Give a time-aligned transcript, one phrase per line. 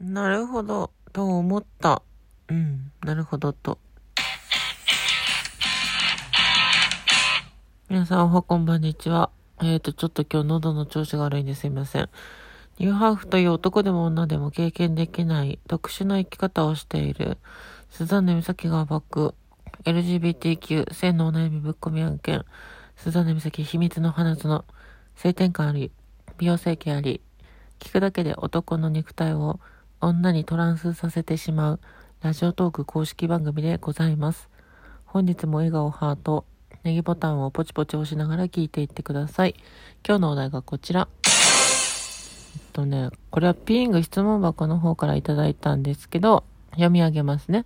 [0.00, 2.02] なるほど、と思った。
[2.48, 3.80] うん、なるほどと。
[7.88, 9.30] 皆さんおはこんばんにちは。
[9.60, 12.08] えっ、ー、と、ちょっと今日喉の調子が悪いんですいません。
[12.78, 15.58] ニューハーフという男でも女でも経験できない。
[15.66, 17.36] 特殊な生き方をしている、
[17.90, 19.34] スザンヌ美咲が暴く、
[19.82, 22.44] LGBTQ、性のお悩みぶっ込み案件、
[22.94, 24.64] スザンヌ美咲秘密の花園、
[25.16, 25.90] 性転換あり、
[26.38, 27.20] 美容整形あり、
[27.80, 29.58] 聞くだけで男の肉体を
[30.00, 31.80] 女にトランスさせてしまう
[32.22, 34.48] ラジオトーク公式番組でございます。
[35.04, 36.44] 本日も笑顔ハート、
[36.84, 39.56] ネギボタンをポチポチ押しながら聞いていってください。
[40.06, 41.08] 今日のお題がこちら。
[41.24, 47.64] えっとね、これはピーング質問箱の方からいただいたんですけど、読み上げますね。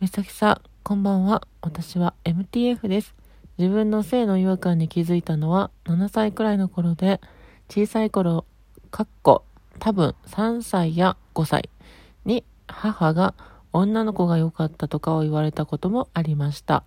[0.00, 1.46] みさきさん、こんばんは。
[1.62, 3.14] 私は MTF です。
[3.56, 7.22] 自分の性の違和感に気づいたのは7歳くらいの頃で、
[7.70, 8.44] 小さい頃、
[8.90, 9.46] かっこ
[9.84, 11.68] 多分3歳や5歳
[12.24, 13.34] に母が
[13.70, 16.84] 女の子が良かったとかを言われたこともありました。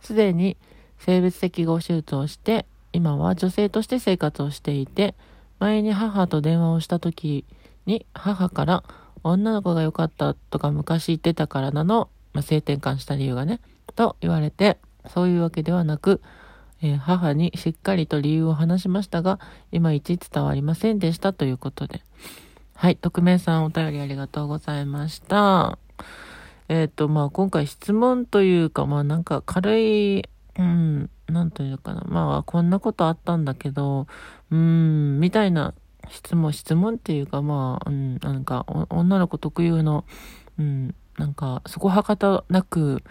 [0.00, 0.56] すでに
[0.98, 5.14] 性別適合手術をして、今は女性として生活をしていて、
[5.60, 7.44] 前に母と電話をした時
[7.86, 8.82] に母から
[9.22, 13.60] 女の子が良かったとか昔言ってたからなの、まあ、性転換した理由がね、
[13.94, 14.78] と言われて、
[15.14, 16.20] そういうわけではなく、
[16.82, 19.38] えー、母にしっかりと理由を話しましたが、
[19.70, 22.02] いまいち伝わりませんでしたということで。
[22.74, 25.78] はい、匿名さんお便りありがとうございました。
[26.68, 32.02] えっ、ー、と、まあ今回質問というか、まあなんか軽い、うん、なんというかな。
[32.08, 34.08] まあこんなことあったんだけど、
[34.50, 35.74] うん、みたいな
[36.10, 40.04] 質問、質問っていうか、まあ、うん、なんか女の子特有の、
[40.58, 43.02] うん、なんかそこはかたなく、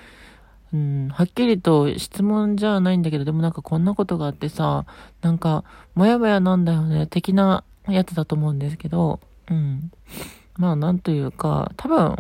[0.73, 4.85] うん、はっきりと質問じゃないんだけど、でもなんかこんなことがあってさ、
[5.21, 9.91] なんか、もやもやなんだよね、的なやつだと思うんですけど、うん。
[10.57, 12.15] まあなんというか、多分、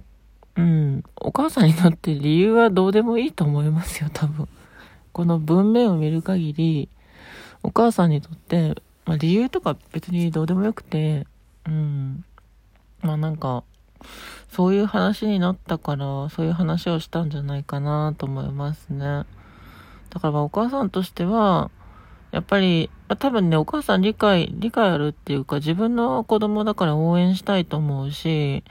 [0.57, 4.49] うん、お母さんにとって理由はどうでもいいと思いますよ、多分。
[5.13, 6.89] この文面を見る限り、
[7.63, 8.75] お母さんにとって、
[9.05, 11.25] まあ理由とか別にどうでもよくて、
[11.65, 12.25] うん。
[13.01, 13.63] まあなんか、
[14.49, 19.23] そういう話になったから、そういう話をしたんじゃないかなと思いますね。
[20.09, 21.71] だからまお母さんとしては、
[22.31, 22.89] やっぱり、
[23.19, 28.63] 多分ね、お母さん理解、理解あるっていうか、自分の子供だから応援したいと思うし、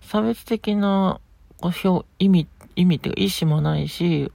[0.00, 1.20] 差別的な
[1.60, 4.32] 表、意味、意味っていうか意思もないし、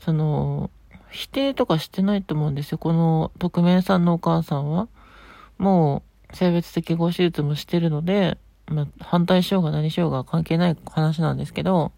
[0.00, 0.70] その、
[1.10, 2.78] 否定とかしてないと思うんですよ。
[2.78, 4.88] この匿名さんのお母さんは。
[5.58, 6.02] も
[6.32, 11.92] う、性別適合手術もしてるので、まあ、反対しようが何しようが関係ない話なんですけど、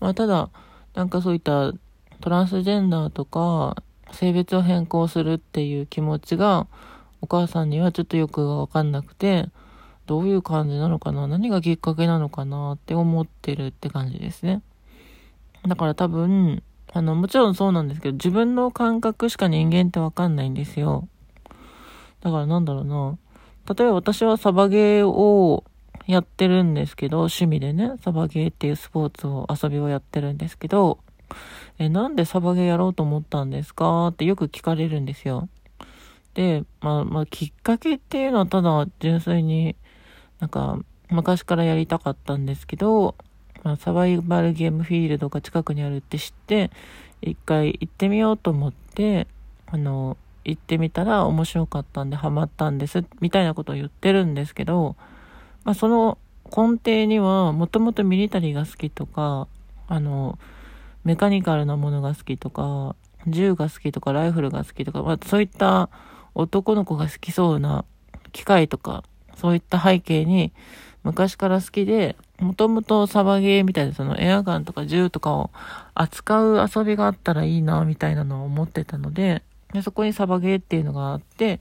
[0.00, 0.50] まあ、ただ、
[0.94, 1.72] なんかそういった
[2.20, 3.82] トランスジェンダーとか、
[4.12, 6.66] 性別を変更するっていう気持ちが、
[7.20, 9.48] お母さんにはちょっとよくわかんなくて、
[10.06, 14.62] どういう感じなのかな何がきっかけなのかなって思ってるって感じですね。
[15.66, 16.62] だから多分、
[16.92, 21.08] あの、もちろんそうなんですけど、自分の感覚しか人間ってわかんないんですよ。
[22.20, 23.18] だからなんだろうな。
[23.74, 25.64] 例えば私はサバゲーを
[26.06, 30.98] やってるんですけど、趣味でね、サバゲーっていうスポーツを、遊びをやってるんですけど、
[31.78, 34.08] え、なんでサバゲーやろうと思ったんですか？
[34.08, 35.48] ってよく聞かれるんですよ。
[36.34, 39.76] で、まあ、まあ、きっかけっていうのはただ純粋に
[40.40, 40.78] なんか
[41.10, 43.14] 昔からやりたかったんですけど、
[43.62, 46.70] まあ、サバイバルゲームフィールドが近くにあるって知って、
[47.22, 49.26] 一回行ってみようと思って、
[49.66, 54.96] あの、行ってみたら面白かったんでハマったんです、みたいなことを言ってるんですけど、
[55.64, 59.48] まあ、その根底には、もともとミリタリーが好きとか、
[59.88, 60.38] あの、
[61.04, 65.90] メカニカルなものが好きとか、銃が好きとか、ライフルが好きとか、まあ、そういった
[66.34, 67.84] 男の子が好きそうな
[68.32, 69.04] 機械とか、
[69.36, 70.52] そういった背景に
[71.02, 75.50] 昔から好きで、もともとサバゲーみたいなそのエアガンとか銃とかを
[75.94, 79.42] 扱う遊びがあったらいいな、みたいなのを思ってたので、
[79.72, 81.60] でそこにサバゲーっていうのがあって、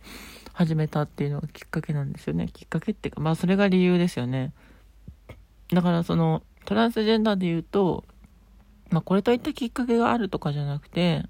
[0.53, 2.47] 始めたっていうのがきっかけなんですよね。
[2.53, 4.53] きっかけっていうか、まあそれが理由ですよね。
[5.71, 8.05] だからそのトランスジェンダーで言うと、
[8.91, 11.23] まあこれといったきっかけがあるとかじゃなくて、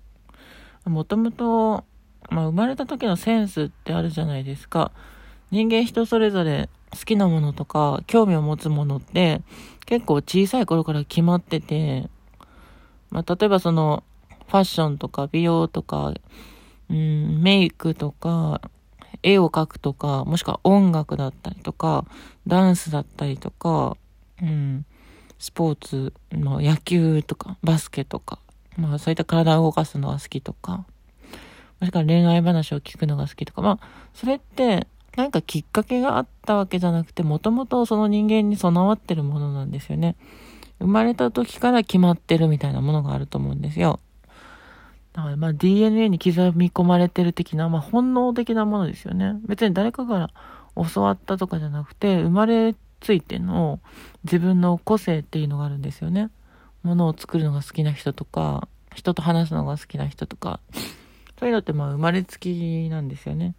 [0.85, 1.85] もともと、
[2.29, 4.91] まあ生まれた時のセンスってあるじゃないですか。
[5.51, 9.41] 人間人それぞれ好きなものとか興味を持つものって
[9.85, 12.09] 結構小さい頃から決まってて、
[13.09, 14.03] まあ例えばその
[14.47, 16.13] ファッションとか美容とか、
[16.89, 18.61] うん、メイクとか、
[19.23, 22.05] 絵を描くとか、もしくは音楽だったりとか、
[22.45, 23.97] ダンスだったりとか、
[24.41, 24.85] うん、
[25.39, 28.39] スポーツ、まあ、野球とか、バスケとか、
[28.77, 30.85] まあそういった体を動かすのが好きとか、
[31.79, 40.15] もしくは恋愛話を聞くのが好きとか、まあ、それって、何かきっかけがあったわけじゃなくて、もともとその人間に備わってるものなんですよね。
[40.79, 43.99] 生まれた時から決まってるみたいなものがあると思うんですよ。
[45.13, 49.39] だからまあ DNA に刻み込まれてる的な、まあ本能的なものですよね。
[49.45, 50.29] 別に誰かから
[50.91, 53.79] 教わったとかじゃなくて、生まれついての
[54.23, 56.29] 自分の個性っていうのがあるんですよね。
[56.81, 60.59] ものを作るのが好きな人とか、人と話すのが好きな人とか、
[61.39, 63.55] そういうのってまあ生まれつきなんですよね。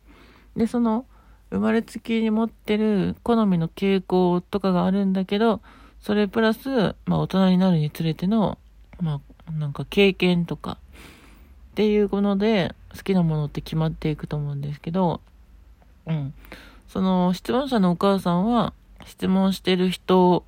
[0.56, 1.06] で、その
[1.50, 5.60] 生まれつきに持ってる好みの傾向とかがあるんだけど、
[6.00, 8.58] それプラス、まあ大人になるにつれての、
[9.00, 10.78] まあなんか経験とか、
[11.74, 15.20] っていうもので好きなものって決まっていくと思うんですけど、
[16.06, 16.32] うん。
[16.86, 18.72] その質問者のお母さんは
[19.04, 20.44] 質問してる人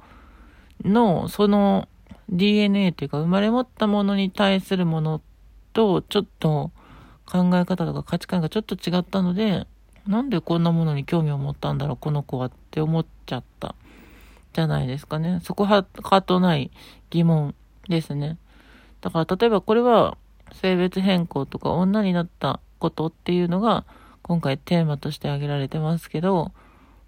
[0.84, 1.88] のその
[2.28, 5.20] DNA というか生まれ持ったものに対するもの
[5.72, 6.70] とちょっと
[7.24, 9.66] 考え方とか価値観がちょっと違ったので、
[10.06, 13.74] なんでこんなものに興味を持ったんだろう、この子はって思っちゃった。
[14.52, 15.40] じゃないですかね。
[15.42, 16.70] そこは、かとない
[17.10, 17.56] 疑問
[17.88, 18.38] ですね。
[19.00, 20.16] だから例えばこれは
[20.60, 23.84] 性別変更とか女になったことっていうのが
[24.22, 26.52] 今回テーマとして挙げられてますけど、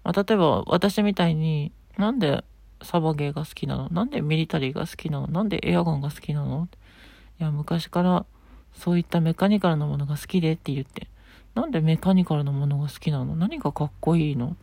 [0.03, 2.43] まあ、例えば私みたいになんで
[2.81, 3.89] サバゲーが好きなの？
[3.89, 5.27] なんでミリタリーが好きなの？
[5.27, 6.69] なんでエアガンが好きなの？
[7.39, 8.25] いや、昔から
[8.73, 11.07] そういったメカニカルなものが好きでって言って、
[11.55, 13.35] なんでメカニカルなものが好きなの？
[13.35, 14.55] 何がかっこいいの？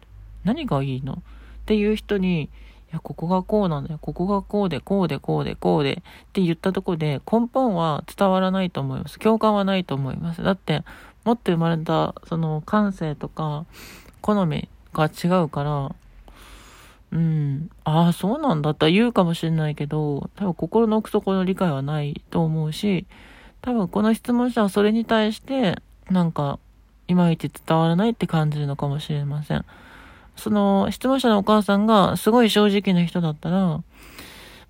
[0.45, 1.15] 何がいいの？
[1.15, 1.19] っ
[1.67, 2.49] ていう人に、
[2.91, 3.99] いや、ここがこうなんだよ。
[4.01, 5.97] ここがこうで、こうで、こうで、こうでっ
[6.33, 9.19] て言ったとこで根本は伝わらないと思います。
[9.19, 10.43] 共感はないと思います。
[10.43, 10.85] だって、
[11.25, 13.67] 持って生まれた、その感性とか、
[14.21, 15.95] 好みが違うから、
[17.13, 23.07] うん、ああ、そうなんだったら言うかもしれないけど、多分心の奥底の理解はないと思うし、
[23.63, 25.81] 多分この質問者はそれに対して、
[26.11, 26.59] なんか、
[27.09, 29.65] いまいち伝わらないって感じるのかもしれません。
[30.37, 33.83] その、質問者のお母さんがすごい正直な人だったら、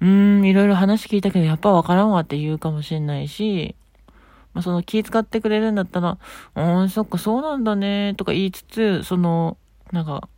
[0.01, 3.75] うーん、いろいろ話聞いたけど、やっぱわからんわって言うかもしれないし、
[4.55, 6.19] まあ、その気使ってくれるんだったら、
[6.55, 9.57] うーん、そっか、そうなんだね、とか言いつつ、その、
[9.93, 10.29] なんか、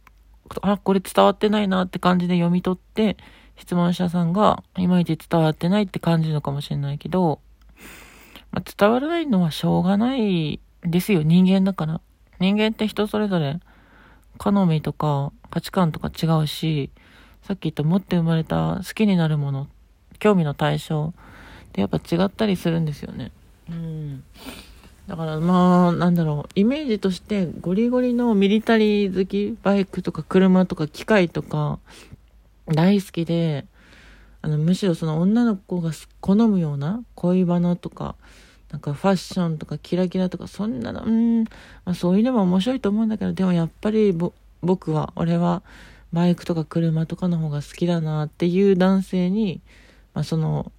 [0.62, 3.16] あ、これ伝わってないなって感じで読み取って、
[3.56, 7.40] 質問者さんがいまいち伝わってないって感じるのかもしれないけど、
[8.50, 12.00] まあ、伝わらないのはしょうがないですよ、人間だから。
[12.40, 13.58] 人間って人それぞれ
[14.38, 16.90] 好みとか価値観とか違うし、
[17.43, 19.69] さっき言った持って生まれた好きになるもの、
[20.19, 21.12] 興味の対象
[21.69, 23.32] ってやっぱ違ったりするんですよね。
[23.70, 24.25] うん。
[25.06, 31.79] だからまあ、なんだろう、イメージとしてゴリゴリのミリタリー好き、バイクとか車とか機械とか
[32.67, 33.64] 大好きで、
[34.43, 38.17] あの、むしろその女の子が好むような恋バナとか、
[38.70, 41.44] なんかファッションとかキラキラとかそんなの、うん、
[41.85, 44.15] まあそういうのも面白いと思うんだけど、でもやっぱり
[44.61, 45.62] 僕は、俺は
[46.12, 49.61] バイクとか車とかの方が好きだなっていう男性に、
[50.15, 50.70] まあその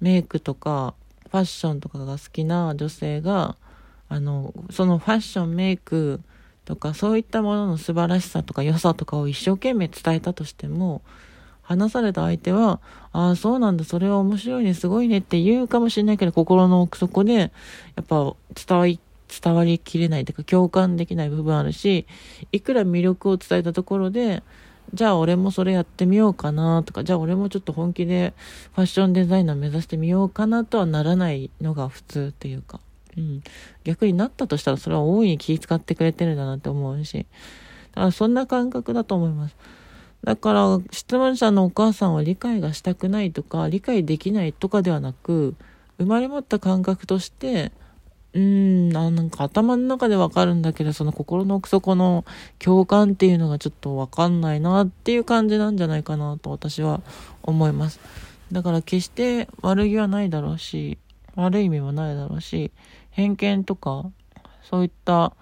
[0.00, 0.94] メイクとか
[1.30, 3.56] ファッションとかが好きな女性が、
[4.08, 6.20] あの、そのファッション、メイク
[6.64, 11.02] とかそういったものの素晴らしさとか良さとかを一生懸命伝えたとしても、
[11.72, 12.80] 話された相手は、
[13.12, 19.00] ああ、そうなんだ、それは面白いね、すごいねって言うかもしれないけど、心の奥底で、やっぱ伝わり、
[19.42, 22.06] 伝わりきれないというか、共感できない部分あるし、
[22.52, 24.42] いくら魅力を伝えたところで、
[24.94, 28.34] じゃあ俺もそれやってみようかなとか、じゃあ俺もちょっと本気で
[28.74, 32.80] ファッションデザイナー目指してみようかなとはならないのが普通っていうか、
[33.16, 33.42] うん。
[33.84, 37.26] 逆になったとしたらそれは大いに気遣ってくれてるんだなって思うし、
[37.92, 39.56] だからそんな感覚だと思います。
[40.24, 45.56] だから、質問者のお母さんは理解がしたくないとか、理解できないとかではなく、
[45.98, 47.72] 生まれ持った感覚として、
[48.34, 52.24] うーん、なんか頭の中でわかるんだけど、その心の奥底の
[52.58, 57.02] 共感っていうのがちょっとわかんないなっていう感じなんじゃないかなと私は
[57.42, 58.00] 思います。
[58.52, 60.98] だから決して悪気はないだろうし、
[61.34, 62.70] 悪い意味もないだろうし、
[63.10, 64.10] 偏見とか、
[64.62, 65.34] そういった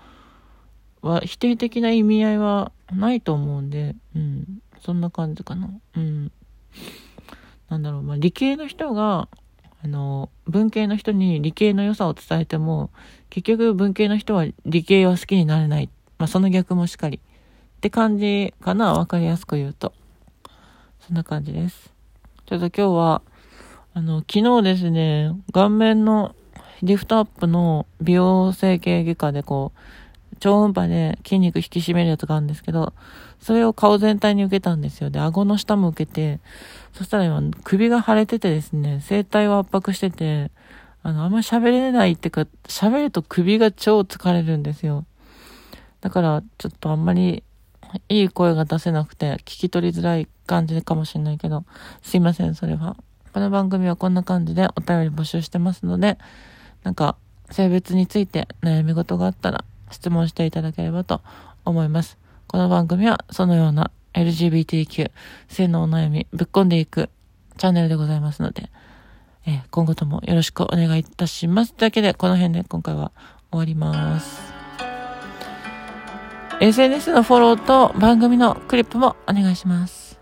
[1.24, 4.62] 否定的な意味合いはないと思うんで、うん。
[4.80, 5.70] そんな感じかな。
[5.96, 6.32] うん。
[7.68, 9.28] なんだろう、まあ、理系の人が、
[9.82, 12.90] あの、文系の人に理系の良さを伝えても、
[13.30, 15.88] 結局文系の人は理系は好きになれない。
[16.18, 17.18] まあ、その逆もしっかり。
[17.18, 19.94] って感じかな、わかりやすく言うと。
[21.00, 21.92] そんな感じです。
[22.46, 23.22] ちょっと今日は、
[23.94, 26.34] あの、昨日ですね、顔面の
[26.82, 29.78] リフトアップの美容整形外科でこう、
[30.40, 32.94] 超音波で筋肉引き締めるやつがあるんですけど、
[33.40, 35.10] それを顔全体に受けたんですよ。
[35.10, 36.40] で、顎の下も受けて、
[36.94, 40.50] そしたら今、首が腫れててですね、声帯を圧迫してて、
[41.02, 45.04] あの、あんま喋れないってか、喋ると首が超疲れるんですよ。
[46.00, 47.44] だから、ちょっとあんまり、
[48.08, 51.64] いい声が出せなくて、聞き取りづらい感じかもしれないけど、
[52.02, 52.96] すいません、それは。
[53.32, 56.18] この番組はこんな感じでお便り募集してますので、
[56.82, 57.16] なんか、
[57.50, 61.20] 性別について悩み事があったら質問していただければと
[61.64, 62.18] 思います。
[62.46, 65.10] この番組はそのような LGBTQ、
[65.48, 67.10] 性のお悩みぶっ込んでいく
[67.56, 68.70] チャンネルでございますので、
[69.46, 71.74] えー、今後ともよろしくお願いいたします。
[71.74, 73.12] というわけで、この辺で今回は
[73.50, 74.52] 終わります。
[76.60, 80.19] SNS のフォローと番組のクリップもお願いします。